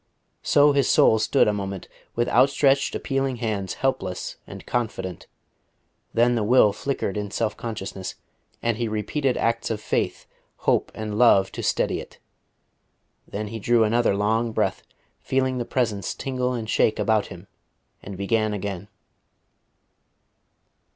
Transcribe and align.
So 0.41 0.71
his 0.71 0.89
soul 0.89 1.19
stood 1.19 1.47
a 1.47 1.53
moment, 1.53 1.87
with 2.15 2.27
outstretched 2.29 2.95
appealing 2.95 3.35
hands, 3.35 3.75
helpless 3.75 4.37
and 4.47 4.65
confident. 4.65 5.27
Then 6.11 6.33
the 6.33 6.43
will 6.43 6.73
flickered 6.73 7.17
in 7.17 7.29
self 7.29 7.55
consciousness, 7.55 8.15
and 8.63 8.77
he 8.77 8.87
repeated 8.87 9.37
acts 9.37 9.69
of 9.69 9.79
faith, 9.79 10.25
hope 10.65 10.91
and 10.95 11.19
love 11.19 11.51
to 11.51 11.61
steady 11.61 11.99
it. 11.99 12.17
Then 13.27 13.49
he 13.49 13.59
drew 13.59 13.83
another 13.83 14.15
long 14.15 14.53
breath, 14.53 14.81
feeling 15.21 15.59
the 15.59 15.65
Presence 15.65 16.15
tingle 16.15 16.51
and 16.51 16.67
shake 16.67 16.97
about 16.97 17.27
him, 17.27 17.45
and 18.01 18.17
began 18.17 18.53
again. 18.55 18.87